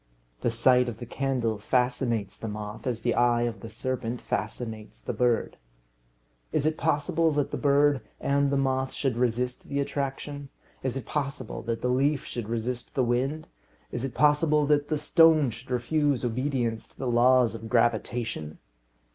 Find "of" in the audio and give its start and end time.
0.89-0.97, 3.43-3.59, 17.53-17.69